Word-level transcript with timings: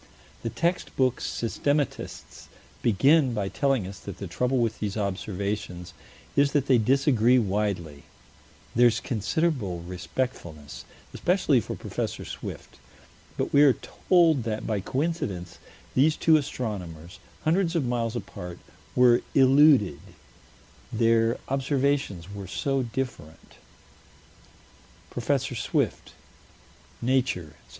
The 0.41 0.49
text 0.49 0.95
book 0.95 1.19
systematists 1.19 2.47
begin 2.81 3.35
by 3.35 3.49
telling 3.49 3.85
us 3.85 3.99
that 3.99 4.17
the 4.17 4.25
trouble 4.25 4.57
with 4.57 4.79
these 4.79 4.97
observations 4.97 5.93
is 6.35 6.53
that 6.53 6.65
they 6.65 6.79
disagree 6.79 7.37
widely: 7.37 8.01
there 8.73 8.87
is 8.87 8.99
considerable 8.99 9.81
respectfulness, 9.81 10.85
especially 11.13 11.59
for 11.61 11.75
Prof. 11.75 12.09
Swift, 12.27 12.79
but 13.37 13.53
we 13.53 13.61
are 13.61 13.77
told 14.09 14.41
that 14.41 14.65
by 14.65 14.79
coincidence 14.79 15.59
these 15.93 16.15
two 16.17 16.35
astronomers, 16.35 17.19
hundreds 17.43 17.75
of 17.75 17.85
miles 17.85 18.15
apart, 18.15 18.57
were 18.95 19.21
illuded: 19.35 19.99
their 20.91 21.37
observations 21.47 22.25
were 22.33 22.47
so 22.47 22.81
different 22.81 23.53
Prof. 25.11 25.39
Swift 25.43 26.13
(Nature, 27.03 27.53
Sept. 27.69 27.69